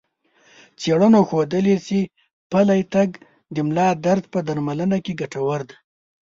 [0.79, 1.99] څېړنو ښودلي چې
[2.51, 3.09] پلی تګ
[3.55, 5.75] د ملا درد په درملنه کې ګټور دی.